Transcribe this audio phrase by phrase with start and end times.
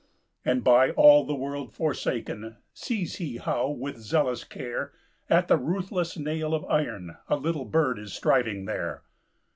[0.43, 4.93] And by all the world forsaken, Sees he how with zealous care
[5.29, 9.03] At the ruthless nail of iron A little bird is striving there.